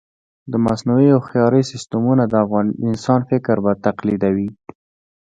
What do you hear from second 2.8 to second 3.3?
انسان